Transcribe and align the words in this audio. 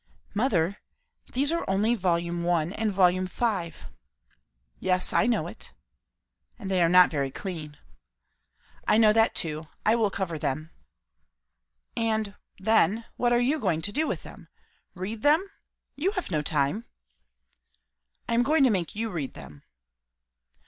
"Mother, 0.33 0.77
these 1.31 1.51
are 1.51 1.63
only 1.69 1.93
Vol. 1.93 2.15
I. 2.15 2.63
and 2.75 2.91
Vol. 2.91 3.11
V." 3.21 3.73
"Yes, 4.79 5.13
I 5.13 5.27
know 5.27 5.45
it." 5.45 5.73
"And 6.57 6.71
they 6.71 6.81
are 6.81 6.89
not 6.89 7.11
very 7.11 7.29
clean." 7.29 7.77
"I 8.87 8.97
know 8.97 9.13
that 9.13 9.35
too. 9.35 9.67
I 9.85 9.93
will 9.93 10.09
cover 10.09 10.39
them." 10.39 10.71
"And 11.95 12.33
then, 12.57 13.05
what 13.17 13.31
are 13.31 13.39
you 13.39 13.59
going 13.59 13.83
to 13.83 13.91
do 13.91 14.07
with 14.07 14.23
them? 14.23 14.47
Read 14.95 15.21
them? 15.21 15.47
You 15.95 16.13
have 16.13 16.31
no 16.31 16.41
time." 16.41 16.85
"I 18.27 18.33
am 18.33 18.41
going 18.41 18.63
to 18.63 18.71
make 18.71 18.95
you 18.95 19.11
read 19.11 19.35
them." 19.35 19.61